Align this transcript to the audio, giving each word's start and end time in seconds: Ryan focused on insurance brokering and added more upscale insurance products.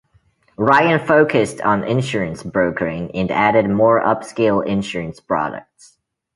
Ryan 0.57 0.99
focused 1.05 1.61
on 1.61 1.83
insurance 1.83 2.41
brokering 2.41 3.11
and 3.13 3.29
added 3.29 3.69
more 3.69 4.01
upscale 4.01 4.65
insurance 4.65 5.19
products. 5.19 5.99